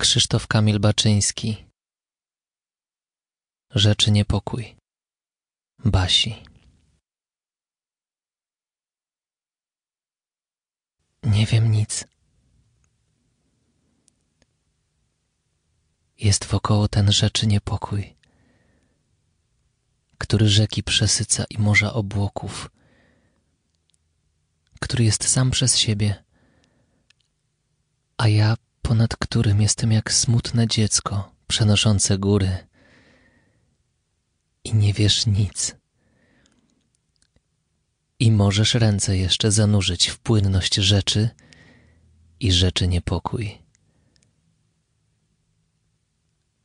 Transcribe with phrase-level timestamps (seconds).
[0.00, 1.66] Krzysztof Kamil Baczyński.
[3.70, 4.76] Rzeczy niepokój.
[5.84, 6.42] Basi.
[11.22, 12.04] Nie wiem nic.
[16.18, 18.16] Jest wokoło ten rzeczy niepokój,
[20.18, 22.70] który rzeki przesyca i morza obłoków,
[24.80, 26.24] który jest sam przez siebie,
[28.16, 28.56] a ja
[28.88, 32.66] ponad którym jestem jak smutne dziecko przenoszące góry
[34.64, 35.76] i nie wiesz nic.
[38.18, 41.30] I możesz ręce jeszcze zanurzyć w płynność rzeczy
[42.40, 43.58] i rzeczy niepokój.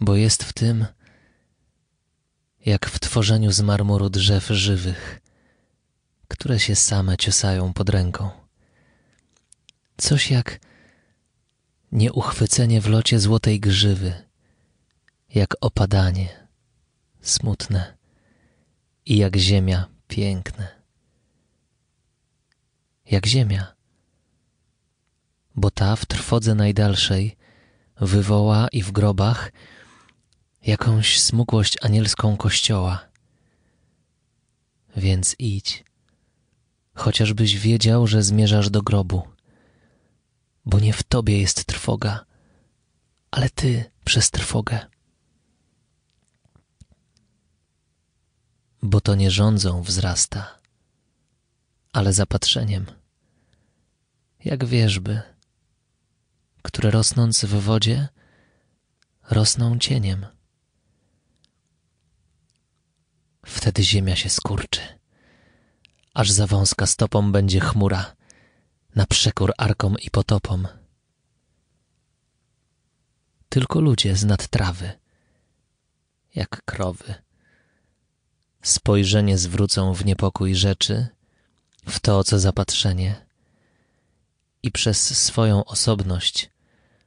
[0.00, 0.86] Bo jest w tym,
[2.66, 5.20] jak w tworzeniu z marmuru drzew żywych,
[6.28, 8.30] które się same ciosają pod ręką.
[9.96, 10.60] Coś jak
[11.94, 14.12] nieuchwycenie w locie złotej grzywy,
[15.34, 16.48] jak opadanie
[17.20, 17.96] smutne
[19.06, 20.68] i jak ziemia piękne.
[23.10, 23.74] Jak ziemia,
[25.54, 27.36] bo ta w trwodze najdalszej
[28.00, 29.52] wywoła i w grobach
[30.66, 33.08] jakąś smukłość anielską kościoła.
[34.96, 35.84] Więc idź,
[36.94, 39.33] chociażbyś wiedział, że zmierzasz do grobu
[40.66, 42.24] bo nie w tobie jest trwoga,
[43.30, 44.86] ale ty przez trwogę.
[48.82, 50.58] Bo to nie rządzą wzrasta,
[51.92, 52.86] ale zapatrzeniem,
[54.44, 55.22] jak wierzby,
[56.62, 58.08] które rosnąc w wodzie,
[59.30, 60.26] rosną cieniem.
[63.46, 64.80] Wtedy ziemia się skurczy,
[66.14, 68.16] aż za wąska stopą będzie chmura
[68.94, 70.68] na przekór arkom i potopom.
[73.48, 74.92] Tylko ludzie z nad trawy,
[76.34, 77.14] jak krowy,
[78.62, 81.06] spojrzenie zwrócą w niepokój rzeczy,
[81.86, 83.26] w to, co zapatrzenie,
[84.62, 86.50] i przez swoją osobność,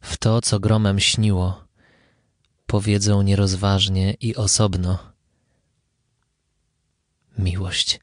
[0.00, 1.64] w to, co gromem śniło,
[2.66, 5.12] powiedzą nierozważnie i osobno
[7.38, 8.00] miłość.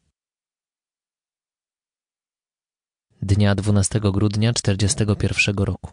[3.21, 5.91] Dnia 12 grudnia 1941 roku.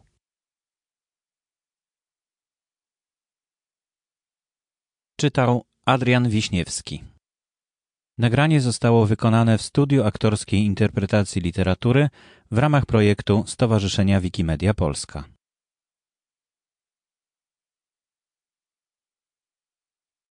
[5.20, 7.04] Czytał Adrian Wiśniewski.
[8.18, 12.08] Nagranie zostało wykonane w studiu aktorskiej interpretacji literatury
[12.50, 15.24] w ramach projektu Stowarzyszenia Wikimedia Polska.